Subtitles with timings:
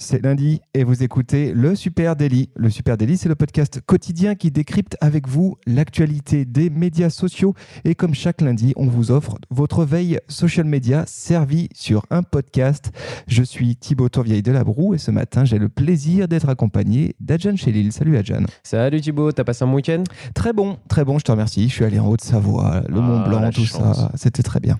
[0.00, 2.50] c'est lundi et vous écoutez le Super Daily.
[2.54, 7.54] Le Super Daily, c'est le podcast quotidien qui décrypte avec vous l'actualité des médias sociaux.
[7.84, 12.92] Et comme chaque lundi, on vous offre votre veille social media servie sur un podcast.
[13.26, 17.16] Je suis Thibaut Tourvieille de la Broue et ce matin, j'ai le plaisir d'être accompagné
[17.18, 17.90] d'Adjan Chélil.
[17.90, 18.44] Salut Adjan.
[18.62, 20.04] Salut Thibaut, t'as passé un bon week-end?
[20.32, 21.68] Très bon, très bon, je te remercie.
[21.68, 23.96] Je suis allé en Haute-Savoie, le Mont Ah, Blanc, la tout chance.
[23.96, 24.12] ça.
[24.14, 24.78] C'était très bien.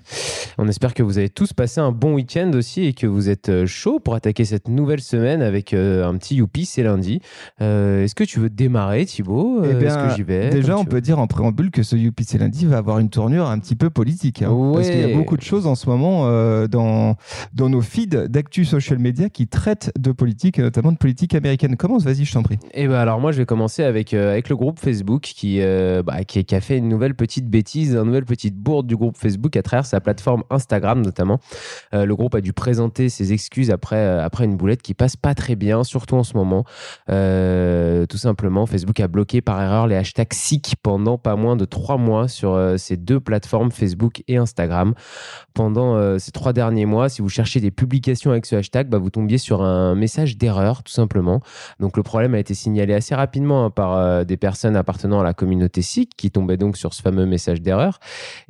[0.59, 3.67] On espère que vous avez tous passé un bon week-end aussi et que vous êtes
[3.67, 7.21] chaud pour attaquer cette nouvelle semaine avec euh, un petit youpi, c'est lundi.
[7.61, 9.63] Euh, Est-ce que tu veux démarrer Thibaut?
[9.65, 10.51] Eh Euh, bien, Est-ce que j'y vais?
[10.51, 13.47] Déjà, on peut dire en préambule que ce Youpi c'est lundi va avoir une tournure
[13.49, 14.43] un petit peu politique.
[14.43, 14.71] hein.
[14.75, 16.25] Parce qu'il y a beaucoup de choses en ce moment
[16.69, 17.17] dans,
[17.55, 21.77] dans nos feeds d'actu social media qui traitent de politique, et notamment de politique américaine.
[21.77, 22.59] Commence, vas-y, je t'en prie.
[22.75, 25.61] Eh ben alors moi je vais commencer avec, avec le groupe Facebook qui,
[26.05, 29.17] bah, qui, qui a fait une nouvelle petite bêtise, une nouvelle petite bourde du groupe
[29.17, 31.39] Facebook à travers sa plateforme Instagram notamment.
[31.95, 35.17] Euh, le groupe a dû présenter ses excuses après, euh, après une boulette qui passe
[35.17, 36.65] pas très bien, surtout en ce moment.
[37.09, 41.65] Euh, tout simplement, Facebook a bloqué par erreur les hashtags SIC pendant pas moins de
[41.65, 44.95] trois mois sur euh, ces deux plateformes Facebook et Instagram.
[45.55, 48.99] Pendant euh, ces trois derniers mois, si vous cherchez des publications avec ce hashtag, bah,
[48.99, 51.41] vous tombiez sur un message d'erreur tout simplement.
[51.81, 55.33] Donc le problème a été signalé assez rapidement hein, par des personnes appartenant à la
[55.33, 58.01] communauté SIC qui tombaient donc sur ce fameux message d'erreur.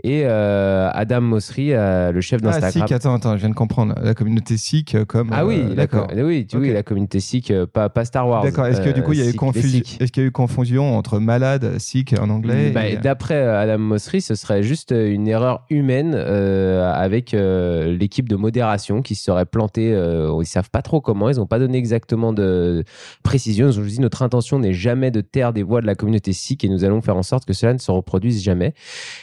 [0.03, 2.89] Et Adam Mosseri, le chef Ah, d'Instagram.
[2.89, 3.95] SIC, attends, attends, je viens de comprendre.
[4.03, 5.31] La communauté SIC comme.
[5.33, 6.09] Ah oui, d'accord.
[6.17, 8.43] Oui, tu oui, la communauté SIC, euh, pas, pas Star Wars.
[8.43, 8.67] D'accord.
[8.67, 10.01] Est-ce que du euh, coup, il y a eu SIC, les confusion SIC.
[10.01, 13.61] Est-ce qu'il y a eu confusion entre malade, SIC en anglais Bah, et- D'après euh,
[13.61, 19.03] Adam Mosseri, ce serait juste euh, une erreur humaine euh, avec euh, l'équipe de modération
[19.03, 19.93] qui se serait plantée.
[19.93, 22.85] euh, ils savent pas trop comment, ils n'ont pas donné exactement de
[23.23, 23.69] précision.
[23.69, 26.33] Ils ont juste dit notre intention n'est jamais de taire des voix de la communauté
[26.33, 28.75] SIC et nous allons faire en sorte que cela ne se reproduise jamais.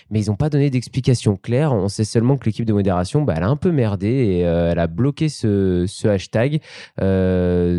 [0.10, 1.74] Mais ils n'ont pas donné d'explication claire.
[1.74, 4.72] On sait seulement que l'équipe de modération, bah, elle a un peu merdé et euh,
[4.72, 6.60] elle a bloqué ce, ce hashtag
[7.02, 7.05] euh,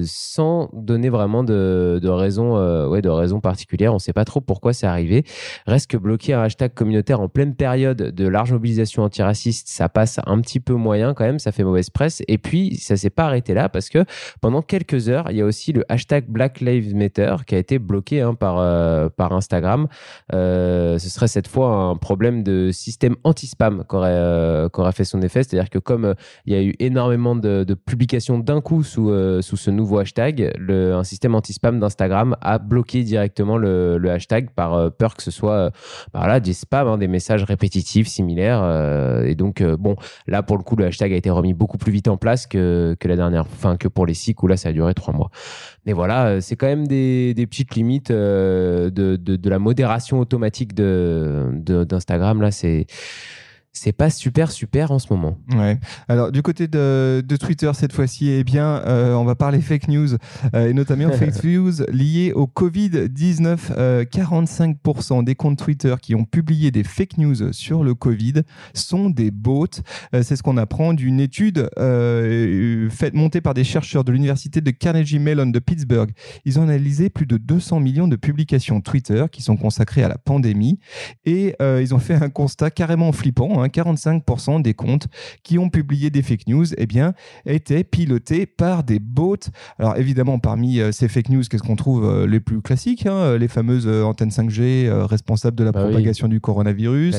[0.04, 3.92] sans donner vraiment de, de raison, euh, ouais, de raison particulière.
[3.92, 5.25] On ne sait pas trop pourquoi c'est arrivé.
[5.66, 10.20] Reste que bloquer un hashtag communautaire en pleine période de large mobilisation antiraciste, ça passe
[10.26, 12.22] un petit peu moyen quand même, ça fait mauvaise presse.
[12.28, 14.04] Et puis, ça s'est pas arrêté là parce que
[14.41, 17.78] pendant quelques heures, il y a aussi le hashtag Black Lives Matter qui a été
[17.78, 19.88] bloqué hein, par, euh, par Instagram.
[20.32, 25.22] Euh, ce serait cette fois un problème de système anti-spam qu'aurait euh, qu'aurait fait son
[25.22, 25.43] effet.
[25.43, 26.14] C'est-à-dire que comme euh,
[26.44, 29.99] il y a eu énormément de, de publications d'un coup sous, euh, sous ce nouveau
[29.99, 35.22] hashtag, le, un système anti-spam d'Instagram a bloqué directement le, hashtag par euh, peur que
[35.22, 35.71] ce soit euh,
[36.15, 38.62] voilà, des spams, hein, des messages répétitifs, similaires.
[39.25, 42.09] et donc, bon, là, pour le coup, le hashtag a été remis beaucoup plus vite
[42.09, 44.72] en place que, que la dernière, enfin, que pour les SIC où là, ça a
[44.72, 45.31] duré trois mois.
[45.87, 52.43] Mais voilà, c'est quand même des, petites limites de, de, la modération automatique d'Instagram.
[52.43, 52.87] Là, c'est,
[53.76, 55.38] c'est pas super, super en ce moment.
[55.54, 55.78] Ouais.
[56.09, 59.88] Alors du côté de, de Twitter cette fois-ci, eh bien, euh, on va parler fake
[59.88, 60.09] news
[60.54, 63.59] euh, et notamment fake news liées au Covid-19.
[63.76, 68.42] Euh, 45% des comptes Twitter qui ont publié des fake news sur le Covid
[68.75, 69.66] sont des bots.
[70.14, 74.60] Euh, C'est ce qu'on apprend d'une étude euh, faite montée par des chercheurs de l'université
[74.60, 76.10] de Carnegie Mellon de Pittsburgh.
[76.44, 80.19] Ils ont analysé plus de 200 millions de publications Twitter qui sont consacrées à la
[80.19, 80.78] pandémie
[81.25, 83.62] et euh, ils ont fait un constat carrément flippant.
[83.62, 83.66] hein.
[83.69, 85.06] 45% des comptes
[85.43, 87.15] qui ont publié des fake news eh bien,
[87.47, 89.37] étaient pilotés par des bots.
[89.78, 93.37] Alors évidemment, parmi euh, ces fake news, qu'est-ce qu'on trouve euh, les plus classiques hein,
[93.38, 95.91] Les fameuses euh, antennes 5G euh, responsables de la Bah oui.
[95.91, 97.15] propagation du coronavirus.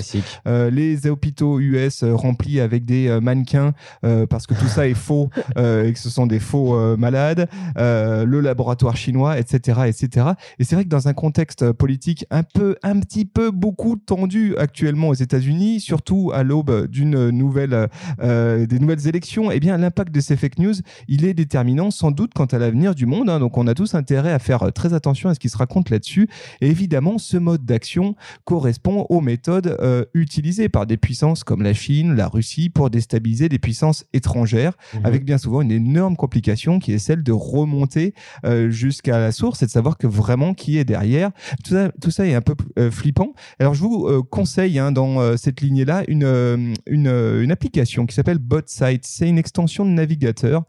[0.47, 4.87] Euh, les hôpitaux US euh, remplis avec des euh, mannequins euh, parce que tout ça
[4.87, 9.37] est faux euh, et que ce sont des faux euh, malades, euh, le laboratoire chinois,
[9.39, 10.27] etc., etc.
[10.59, 13.95] Et c'est vrai que dans un contexte euh, politique un peu, un petit peu beaucoup
[13.95, 17.87] tendu actuellement aux États-Unis, surtout à l'aube d'une nouvelle,
[18.21, 20.73] euh, des nouvelles élections, eh bien l'impact de ces fake news,
[21.07, 23.29] il est déterminant sans doute quant à l'avenir du monde.
[23.29, 23.39] hein.
[23.39, 26.29] donc on a tous intérêt à faire très attention à ce qui se raconte là-dessus.
[26.61, 31.73] Et évidemment, ce mode d'action correspond aux méthodes euh, utilisées par des puissances comme la
[31.73, 35.05] Chine, la Russie pour déstabiliser des puissances étrangères, Mhm.
[35.05, 38.13] avec bien souvent une énorme complication qui est celle de remonter
[38.45, 41.31] euh, jusqu'à la source et de savoir que vraiment qui est derrière.
[41.63, 43.33] Tout ça, tout ça est un peu euh, flippant.
[43.59, 48.37] Alors je vous conseille hein, dans cette lignée-là une une, une, une application qui s'appelle
[48.37, 49.05] BotSite.
[49.05, 50.63] C'est une extension de navigateur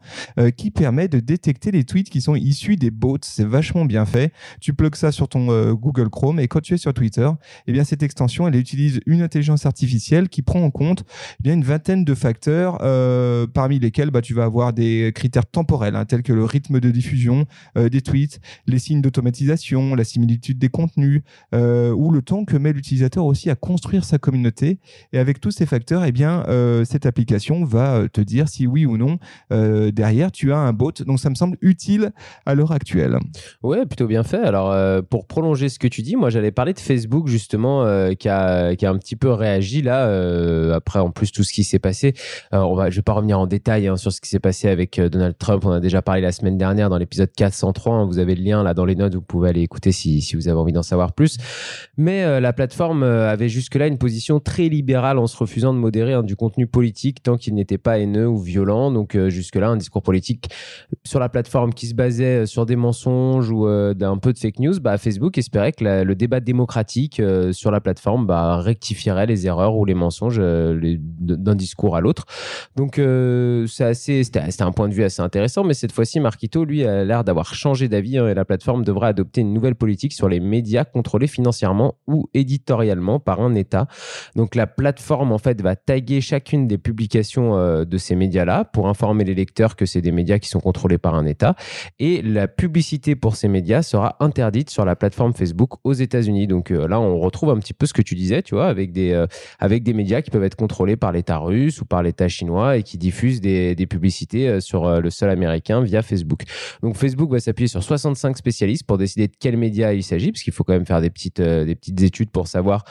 [0.55, 3.17] qui permet de détecter les tweets qui sont issus des bots.
[3.21, 4.31] C'est vachement bien fait.
[4.61, 7.29] Tu plugs ça sur ton Google Chrome et quand tu es sur Twitter,
[7.67, 11.03] eh bien cette extension, elle utilise une intelligence artificielle qui prend en compte
[11.39, 12.77] eh bien une vingtaine de facteurs,
[13.53, 16.91] parmi lesquels bah, tu vas avoir des critères temporels hein, tels que le rythme de
[16.91, 17.45] diffusion
[17.75, 21.21] des tweets, les signes d'automatisation, la similitude des contenus
[21.53, 24.79] euh, ou le temps que met l'utilisateur aussi à construire sa communauté.
[25.13, 28.67] Et avec tous ces facteurs, eh bien, euh, cette application va euh, te dire si
[28.67, 29.17] oui ou non
[29.49, 30.91] derrière tu as un bot.
[31.05, 32.11] Donc ça me semble utile
[32.45, 33.17] à l'heure actuelle.
[33.63, 34.41] Ouais, plutôt bien fait.
[34.41, 34.75] Alors
[35.05, 37.83] pour prolonger ce que tu dis, moi j'allais parler de Facebook justement
[38.15, 40.05] qui, a, qui a un petit peu réagi là
[40.75, 42.13] après en plus tout ce qui s'est passé.
[42.51, 44.99] on va, je vais pas revenir en détail hein, sur ce qui s'est passé avec
[44.99, 45.65] Donald Trump.
[45.65, 47.95] On a déjà parlé la semaine dernière dans l'épisode 403.
[47.95, 48.05] Hein.
[48.05, 50.47] vous avez le lien là dans les notes, vous pouvez aller écouter si, si vous
[50.47, 51.37] avez envie d'en savoir plus.
[51.97, 56.13] Mais euh, la plateforme euh, avait jusque-là une position très libérale en refusant de modérer
[56.13, 58.91] hein, du contenu politique tant qu'il n'était pas haineux ou violent.
[58.91, 60.49] Donc euh, jusque-là, un discours politique
[61.05, 64.79] sur la plateforme qui se basait sur des mensonges ou d'un peu de fake news,
[64.79, 67.21] bah, Facebook espérait que le débat démocratique
[67.51, 72.25] sur la plateforme bah, rectifierait les erreurs ou les mensonges d'un discours à l'autre.
[72.75, 72.99] Donc
[73.67, 77.53] c'était un point de vue assez intéressant, mais cette fois-ci, Marquito, lui, a l'air d'avoir
[77.53, 81.27] changé d'avis hein, et la plateforme devrait adopter une nouvelle politique sur les médias contrôlés
[81.27, 83.87] financièrement ou éditorialement par un État.
[84.35, 88.87] Donc la plateforme en fait va taguer chacune des publications euh, de ces médias-là pour
[88.87, 91.55] informer les lecteurs que c'est des médias qui sont contrôlés par un État
[91.99, 96.47] et la publicité pour ces médias sera interdite sur la plateforme Facebook aux États-Unis.
[96.47, 98.91] Donc euh, là on retrouve un petit peu ce que tu disais, tu vois, avec
[98.91, 99.27] des euh,
[99.59, 102.83] avec des médias qui peuvent être contrôlés par l'État russe ou par l'État chinois et
[102.83, 106.43] qui diffusent des, des publicités sur le sol américain via Facebook.
[106.81, 110.43] Donc Facebook va s'appuyer sur 65 spécialistes pour décider de quels médias il s'agit parce
[110.43, 112.83] qu'il faut quand même faire des petites, des petites études pour savoir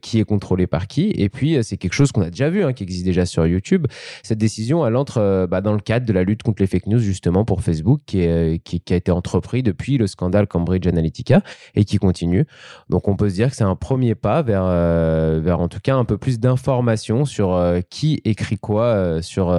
[0.00, 1.10] qui est contrôlé par qui.
[1.16, 3.86] Et puis, c'est quelque chose qu'on a déjà vu, hein, qui existe déjà sur YouTube.
[4.22, 6.98] Cette décision, elle entre bah, dans le cadre de la lutte contre les fake news,
[6.98, 11.42] justement, pour Facebook, qui, est, qui, a été entrepris depuis le scandale Cambridge Analytica
[11.74, 12.46] et qui continue.
[12.88, 14.64] Donc, on peut se dire que c'est un premier pas vers,
[15.40, 17.60] vers, en tout cas, un peu plus d'informations sur
[17.90, 19.54] qui écrit quoi sur,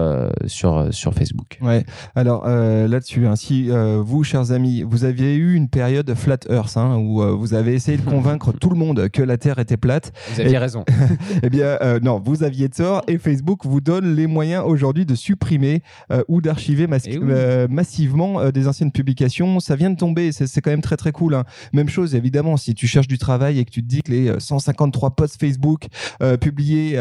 [0.47, 1.59] sur, sur Facebook.
[1.61, 1.85] Ouais.
[2.15, 6.97] Alors, là-dessus, hein, si vous, chers amis, vous aviez eu une période flat earth, hein,
[6.97, 10.11] où vous avez essayé de convaincre tout le monde que la Terre était plate.
[10.33, 10.83] Vous aviez raison.
[11.43, 15.15] eh bien, euh, non, vous aviez tort et Facebook vous donne les moyens aujourd'hui de
[15.15, 15.81] supprimer
[16.11, 19.59] euh, ou d'archiver eh euh, massivement des anciennes publications.
[19.59, 21.35] Ça vient de tomber, c'est quand même très très cool.
[21.35, 21.43] Hein.
[21.73, 24.39] Même chose, évidemment, si tu cherches du travail et que tu te dis que les
[24.39, 25.87] 153 posts Facebook
[26.41, 26.99] publiés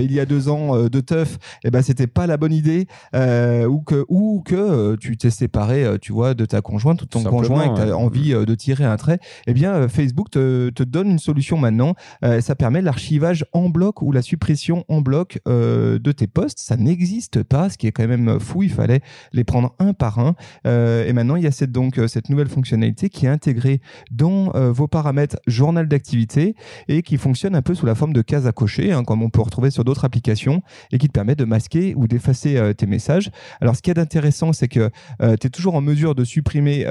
[0.00, 2.86] il y a deux ans de teuf, eh ben, c'était pas la bonne idée.
[3.14, 7.22] ou que, ou que tu t'es séparé, tu vois, de ta conjointe ou de ton
[7.22, 10.82] conjoint et que tu as envie de tirer un trait, eh bien, Facebook te, te,
[10.82, 11.94] donne une solution maintenant.
[12.24, 16.58] Euh, ça permet l'archivage en bloc ou la suppression en bloc euh, de tes posts.
[16.58, 18.62] Ça n'existe pas, ce qui est quand même fou.
[18.62, 19.00] Il fallait
[19.32, 20.34] les prendre un par un.
[20.66, 23.80] Euh, et maintenant, il y a cette, donc cette nouvelle fonctionnalité qui est intégrée
[24.10, 26.54] dans vos paramètres journal d'activité
[26.88, 29.30] et qui fonctionne un peu sous la forme de cases à cocher, hein, comme on
[29.30, 33.30] peut retrouver sur d'autres applications, et qui te permet de masquer ou d'effacer tes messages.
[33.60, 34.90] Alors, ce qui est intéressant, c'est que
[35.20, 36.84] tu es toujours en mesure de supprimer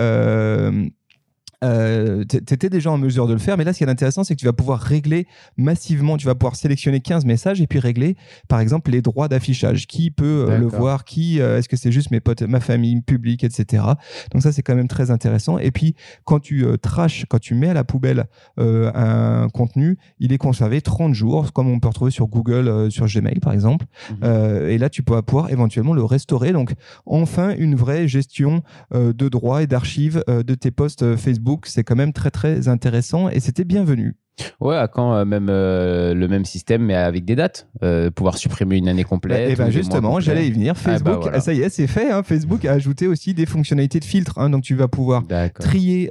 [1.63, 4.23] euh, tu étais déjà en mesure de le faire, mais là, ce qui est intéressant,
[4.23, 5.27] c'est que tu vas pouvoir régler
[5.57, 8.15] massivement, tu vas pouvoir sélectionner 15 messages et puis régler,
[8.47, 9.87] par exemple, les droits d'affichage.
[9.87, 11.03] Qui peut euh, le voir?
[11.03, 13.83] Qui euh, Est-ce que c'est juste mes potes, ma famille, public, etc.
[14.31, 15.57] Donc ça, c'est quand même très intéressant.
[15.57, 15.95] Et puis,
[16.25, 18.25] quand tu euh, trash, quand tu mets à la poubelle
[18.57, 23.39] un contenu, il est conservé 30 jours, comme on peut retrouver sur Google, sur Gmail,
[23.39, 23.85] par exemple.
[24.21, 24.67] Mhm.
[24.67, 26.51] et là, tu peux pouvoir éventuellement le restaurer.
[26.51, 26.73] Donc,
[27.05, 28.61] enfin, une vraie gestion
[28.93, 33.39] de droits et d'archives de tes posts Facebook c'est quand même très très intéressant et
[33.39, 34.17] c'était bienvenu.
[34.59, 38.37] Ouais, à quand euh, même euh, le même système, mais avec des dates euh, Pouvoir
[38.37, 39.51] supprimer une année complète.
[39.51, 40.73] Et ben justement, j'allais y venir.
[40.77, 42.11] Ah, bah, Facebook, ça y est, c'est fait.
[42.11, 42.23] Hein.
[42.23, 44.37] Facebook a ajouté aussi des fonctionnalités de filtre.
[44.37, 44.49] Hein.
[44.49, 45.23] donc tu vas pouvoir
[45.59, 46.09] trier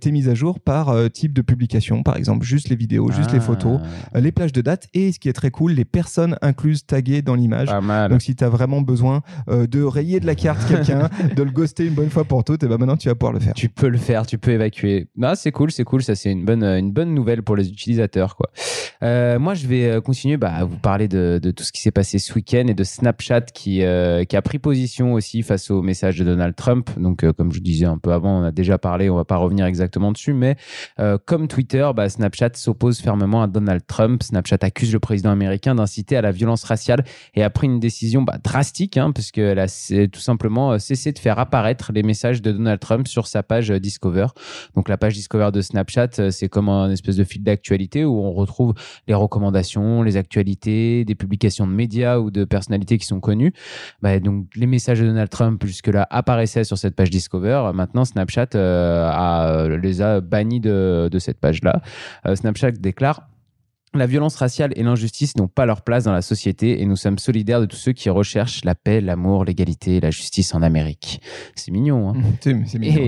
[0.00, 3.40] tes mises à jour par type de publication, par exemple, juste les vidéos, juste les
[3.40, 3.80] photos,
[4.12, 4.20] ah.
[4.20, 7.34] les plages de dates et ce qui est très cool, les personnes incluses taguées dans
[7.34, 7.68] l'image.
[8.10, 11.86] Donc si tu as vraiment besoin de rayer de la carte quelqu'un, de le ghoster
[11.86, 13.54] une bonne fois pour toutes, et ben maintenant tu vas pouvoir le faire.
[13.54, 15.08] Tu peux le faire, tu peux évacuer.
[15.22, 16.02] Ah, c'est cool, c'est cool.
[16.02, 18.36] Ça, c'est une bonne, une bonne nouvelle pour les utilisateurs.
[18.36, 18.50] Quoi.
[19.02, 21.90] Euh, moi, je vais euh, continuer bah, à vous parler de, tout ce qui s'est
[21.90, 25.82] passé ce week-end et de Snapchat qui, euh, qui a pris position aussi face au
[25.82, 26.90] message de Donald Trump.
[26.98, 29.66] Donc, comme je disais un peu avant, on a déjà parlé, on va pas revenir
[29.66, 30.56] exactement dessus, mais
[31.26, 34.22] comme Twitter, bah, Snapchat s'oppose fermement à Donald Trump.
[34.22, 38.22] Snapchat accuse le président américain d'inciter à la violence raciale et a pris une décision
[38.22, 39.66] bah, drastique, hein, puisqu'elle a
[40.12, 44.26] tout simplement cessé de faire apparaître les messages de Donald Trump sur sa page Discover.
[44.74, 47.57] Donc, la page Discover de Snapchat, c'est comme un espèce de fil d'actualité
[48.04, 48.74] où on retrouve
[49.06, 53.52] les recommandations, les actualités, des publications de médias ou de personnalités qui sont connues.
[54.02, 57.70] Bah, donc les messages de Donald Trump jusque-là apparaissaient sur cette page Discover.
[57.74, 61.82] Maintenant, Snapchat a, les a bannis de, de cette page-là.
[62.34, 63.28] Snapchat déclare
[63.94, 67.18] la violence raciale et l'injustice n'ont pas leur place dans la société et nous sommes
[67.18, 71.20] solidaires de tous ceux qui recherchent la paix, l'amour, l'égalité et la justice en Amérique.
[71.54, 73.06] C'est mignon, hein C'est mignon.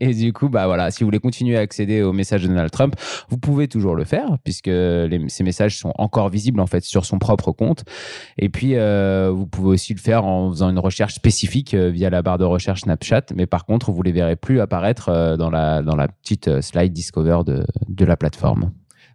[0.00, 2.70] Et, du coup, bah voilà, si vous voulez continuer à accéder aux messages de Donald
[2.70, 2.96] Trump,
[3.28, 7.18] vous pouvez toujours le faire puisque ces messages sont encore visibles en fait sur son
[7.18, 7.84] propre compte.
[8.38, 12.10] Et puis, euh, vous pouvez aussi le faire en faisant une recherche spécifique euh, via
[12.10, 13.26] la barre de recherche Snapchat.
[13.34, 16.92] Mais par contre, vous les verrez plus apparaître euh, dans la dans la petite slide
[16.92, 18.72] Discover de de la plateforme.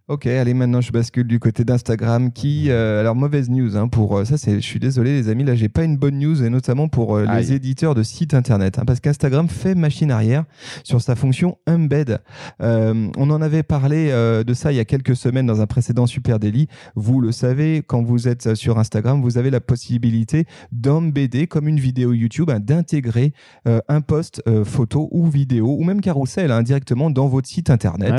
[0.10, 4.18] Ok, allez, maintenant je bascule du côté d'Instagram qui, euh, alors mauvaise news hein, pour
[4.18, 6.50] euh, ça, c'est, je suis désolé les amis, là j'ai pas une bonne news et
[6.50, 10.44] notamment pour euh, les éditeurs de sites internet, hein, parce qu'Instagram fait machine arrière
[10.84, 12.20] sur sa fonction embed.
[12.60, 16.38] on en avait parlé de ça il y a quelques semaines dans un précédent Super
[16.38, 16.68] Daily.
[16.96, 20.44] Vous le savez, quand vous êtes sur Instagram, vous avez la possibilité
[20.74, 23.32] d'embedder comme une vidéo YouTube, hein, d'intégrer
[23.66, 28.14] un post photo ou vidéo ou même carrousel directement dans votre site internet.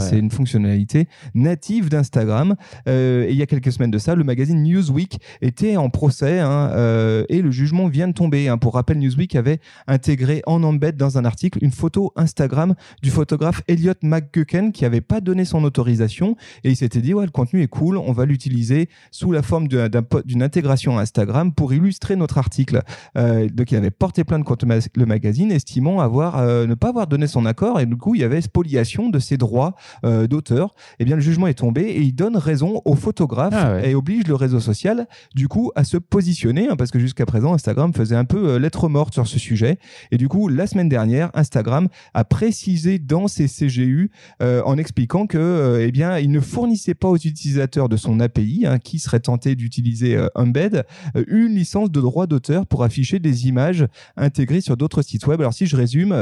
[0.00, 2.54] c'est une fonctionnalité native d'Instagram.
[2.88, 6.40] Euh, et il y a quelques semaines de ça, le magazine Newsweek était en procès
[6.40, 8.48] hein, euh, et le jugement vient de tomber.
[8.48, 8.58] Hein.
[8.58, 13.62] Pour rappel, Newsweek avait intégré en embed dans un article une photo Instagram du photographe
[13.68, 17.62] Elliot McGucken qui n'avait pas donné son autorisation et il s'était dit ouais le contenu
[17.62, 22.82] est cool, on va l'utiliser sous la forme d'une intégration Instagram pour illustrer notre article.
[23.16, 27.26] Euh, donc il avait porté plainte contre le magazine estimant avoir ne pas avoir donné
[27.26, 30.74] son accord et du coup il y avait spoliation de ses droits d'auteur.
[30.98, 33.94] Et eh bien le jugement est tombé et il donne raison aux photographes ah et
[33.94, 37.92] oblige le réseau social du coup à se positionner hein, parce que jusqu'à présent Instagram
[37.92, 39.78] faisait un peu euh, lettre morte sur ce sujet
[40.12, 44.10] et du coup la semaine dernière Instagram a précisé dans ses CGU
[44.42, 48.20] euh, en expliquant que euh, eh bien il ne fournissait pas aux utilisateurs de son
[48.20, 50.84] API hein, qui serait tenté d'utiliser Embed
[51.26, 55.40] une licence de droit d'auteur pour afficher des images intégrées sur d'autres sites web.
[55.40, 56.12] Alors si je résume,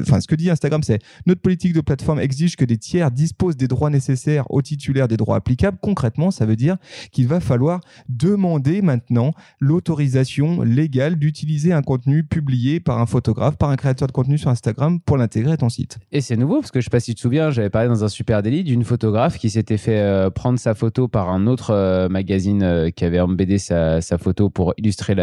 [0.00, 3.56] enfin ce que dit Instagram c'est notre politique de plateforme exige que des tiers disposent
[3.56, 4.09] des droits nécessaires
[4.48, 5.78] au titulaire des droits applicables.
[5.80, 6.76] Concrètement, ça veut dire
[7.12, 13.70] qu'il va falloir demander maintenant l'autorisation légale d'utiliser un contenu publié par un photographe, par
[13.70, 15.98] un créateur de contenu sur Instagram pour l'intégrer à ton site.
[16.12, 18.04] Et c'est nouveau parce que je sais pas si tu te souviens, j'avais parlé dans
[18.04, 21.70] un super délit d'une photographe qui s'était fait euh, prendre sa photo par un autre
[21.70, 25.14] euh, magazine euh, qui avait embêté sa, sa, photo pour illustrer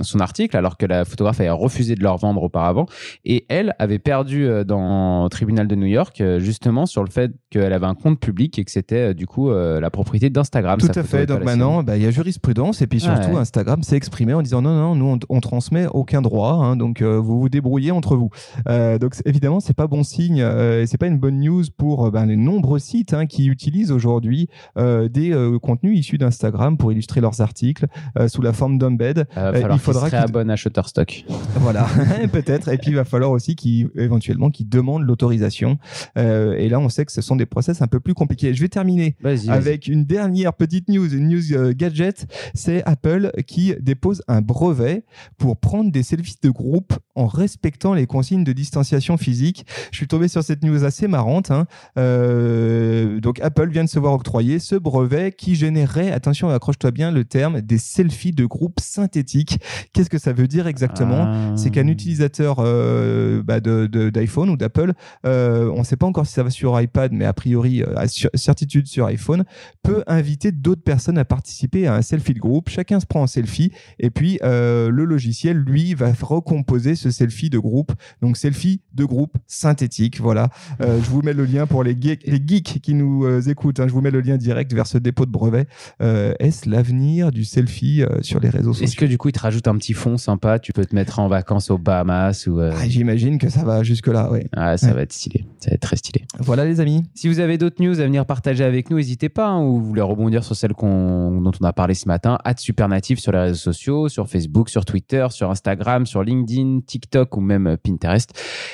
[0.00, 2.86] son article alors que la photographe avait refusé de leur vendre auparavant
[3.24, 7.72] et elle avait perdu dans le tribunal de New York justement sur le fait qu'elle
[7.72, 10.78] avait un compte public et que c'était euh, du coup euh, la propriété d'Instagram.
[10.78, 11.26] Tout à fait.
[11.26, 14.62] Donc maintenant, bah, il y a jurisprudence et puis surtout Instagram s'est exprimé en disant
[14.62, 18.30] non, non, nous on, transmet aucun droit, hein, donc euh, vous vous débrouillez entre vous.
[18.66, 22.36] donc évidemment, c'est pas bon signe et c'est pas une bonne news pour ben, les
[22.36, 27.86] nombreux sites hein, qui utilisent aujourd'hui des contenus issus d'Instagram pour illustrer leurs articles
[28.28, 29.26] sous la forme d'embed.
[29.36, 31.24] il faudra qu'ils abonnent à Shutterstock.
[31.60, 31.86] Voilà,
[32.32, 32.68] peut-être.
[32.68, 35.78] Et puis il va falloir aussi qu'ils éventuellement qu'ils demandent l'autorisation.
[36.16, 38.54] et là, on sait que ce sont des process un peu plus compliqué.
[38.54, 39.16] Je vais terminer
[39.48, 42.26] avec une dernière petite news, une news euh, gadget.
[42.54, 45.04] C'est Apple qui dépose un brevet
[45.38, 49.66] pour prendre des selfies de groupe en respectant les consignes de distanciation physique.
[49.92, 51.50] Je suis tombé sur cette news assez marrante.
[51.50, 51.66] Hein.
[51.98, 57.10] Euh, donc Apple vient de se voir octroyer ce brevet qui générerait, attention, accroche-toi bien,
[57.10, 59.58] le terme des selfies de groupe synthétiques.
[59.92, 61.24] Qu'est-ce que ça veut dire exactement?
[61.26, 61.56] Ah.
[61.56, 64.92] C'est qu'un utilisateur euh, bah, d'iPhone ou d'Apple,
[65.24, 67.59] on ne sait pas encore si ça va sur iPad, mais a priori
[67.96, 69.44] à certitude sur iPhone,
[69.82, 72.68] peut inviter d'autres personnes à participer à un selfie de groupe.
[72.68, 77.50] Chacun se prend en selfie et puis euh, le logiciel, lui, va recomposer ce selfie
[77.50, 77.92] de groupe.
[78.22, 80.20] Donc selfie de groupe synthétique.
[80.20, 80.50] Voilà.
[80.80, 83.80] Euh, je vous mets le lien pour les geeks, les geeks qui nous euh, écoutent.
[83.80, 83.88] Hein.
[83.88, 85.66] je vous mets le lien direct vers ce dépôt de brevet.
[86.00, 89.68] Est-ce l'avenir du selfie sur les réseaux sociaux Est-ce que du coup, il te rajoute
[89.68, 90.58] un petit fond sympa?
[90.58, 94.08] Tu peux te mettre en vacances aux Bahamas ou ah, J'imagine que ça va jusque
[94.08, 94.28] là.
[94.30, 94.40] Oui.
[94.52, 95.44] Ah, ça va être stylé.
[95.58, 96.24] Ça va être très stylé.
[96.38, 97.04] Voilà les amis.
[97.14, 99.84] Si vous avez d'autres news à venir partager avec nous, n'hésitez pas, hein, ou vous
[99.84, 103.54] voulez rebondir sur celle dont on a parlé ce matin, at Supernatif sur les réseaux
[103.54, 108.32] sociaux, sur Facebook, sur Twitter, sur Instagram, sur LinkedIn, TikTok ou même Pinterest.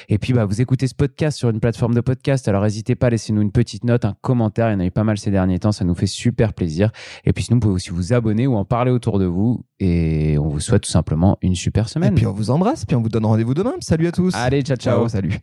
[0.08, 3.08] Et puis, bah, vous écoutez ce podcast sur une plateforme de podcast, alors n'hésitez pas
[3.08, 5.18] à laisser nous une petite note, un commentaire, il y en a eu pas mal
[5.18, 6.90] ces derniers temps, ça nous fait super plaisir.
[7.24, 9.64] Et puis sinon, vous pouvez aussi vous abonner ou en parler autour de vous.
[9.78, 12.12] Et on vous souhaite tout simplement une super semaine.
[12.12, 13.74] Et puis on vous embrasse, puis on vous donne rendez-vous demain.
[13.80, 14.34] Salut à tous.
[14.34, 15.08] Allez, ciao, ciao.
[15.08, 15.38] salut.